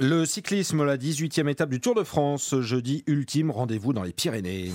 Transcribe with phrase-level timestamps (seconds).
[0.00, 4.70] Le cyclisme, la 18e étape du Tour de France, jeudi ultime, rendez-vous dans les Pyrénées.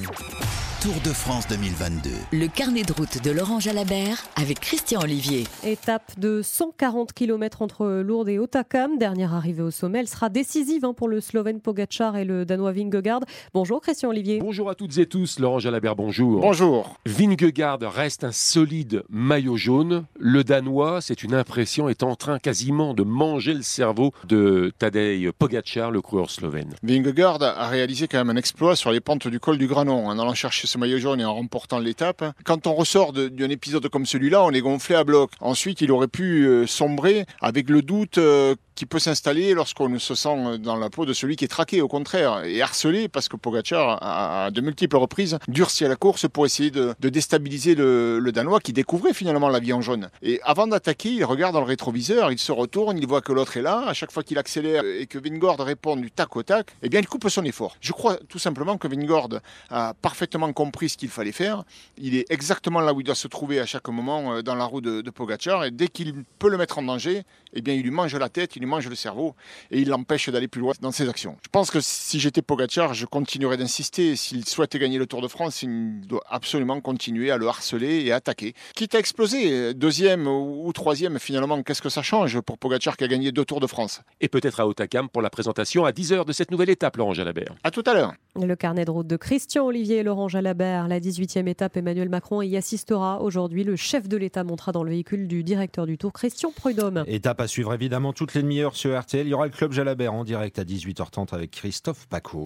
[0.84, 2.10] Tour de France 2022.
[2.34, 5.46] Le carnet de route de Laurent Jalabert avec Christian Olivier.
[5.64, 8.98] Étape de 140 km entre Lourdes et Otakam.
[8.98, 10.00] Dernière arrivée au sommet.
[10.00, 13.22] Elle sera décisive hein, pour le Slovène Pogacar et le Danois Vingegaard.
[13.54, 14.40] Bonjour Christian Olivier.
[14.40, 15.40] Bonjour à toutes et tous.
[15.40, 16.42] Laurent Jalabert, bonjour.
[16.42, 16.98] Bonjour.
[17.06, 20.04] Vingegaard reste un solide maillot jaune.
[20.20, 25.32] Le Danois, c'est une impression, est en train quasiment de manger le cerveau de Tadej
[25.32, 26.74] Pogacar, le coureur slovène.
[26.84, 30.20] Vingegaard a réalisé quand même un exploit sur les pentes du col du Granon en
[30.20, 32.26] allant chercher ce maillot jaune et en remportant l'étape.
[32.44, 35.32] Quand on ressort d'un épisode comme celui-là, on est gonflé à bloc.
[35.40, 38.56] Ensuite, il aurait pu euh, sombrer avec le doute euh,
[38.88, 42.44] peut s'installer lorsqu'on se sent dans la peau de celui qui est traqué, au contraire,
[42.44, 46.72] et harcelé parce que Pogacar a, de multiples reprises durci à la course pour essayer
[46.72, 50.10] de, déstabiliser le, Danois qui découvrait finalement la vie en jaune.
[50.22, 53.58] Et avant d'attaquer, il regarde dans le rétroviseur, il se retourne, il voit que l'autre
[53.58, 53.84] est là.
[53.88, 57.00] À chaque fois qu'il accélère et que Vingord répond du tac au tac, eh bien
[57.00, 57.78] il coupe son effort.
[57.80, 59.30] Je crois tout simplement que Vingord
[59.70, 61.64] a parfaitement compris ce qu'il fallait faire.
[61.98, 64.66] Il est exactement là où il doit se trouver à chaque moment euh, dans la
[64.66, 67.84] roue de, de Pogacar et dès qu'il peut le mettre en danger, eh bien il
[67.84, 69.36] lui mange la tête, il mange le cerveau
[69.72, 71.38] et il l'empêche d'aller plus loin dans ses actions.
[71.44, 74.16] Je pense que si j'étais Pogacar, je continuerais d'insister.
[74.16, 78.12] S'il souhaite gagner le Tour de France, il doit absolument continuer à le harceler et
[78.12, 78.54] attaquer.
[78.76, 83.08] Quitte à exploser, deuxième ou troisième, finalement, qu'est-ce que ça change pour Pogacar qui a
[83.08, 84.02] gagné deux Tours de France?
[84.22, 87.54] Et peut-être à Otakam pour la présentation à 10h de cette nouvelle étape, Laurent Jalabert.
[87.64, 88.14] À tout à l'heure.
[88.42, 92.42] Le carnet de route de Christian Olivier et Laurent Jalabert, la 18e étape, Emmanuel Macron
[92.42, 93.22] y assistera.
[93.22, 97.04] Aujourd'hui, le chef de l'État montera dans le véhicule du directeur du Tour, Christian Prudhomme.
[97.06, 99.28] Étape à suivre évidemment toutes les demi-heures sur RTL.
[99.28, 102.42] Il y aura le club Jalabert en direct à 18h30 avec Christophe Paco.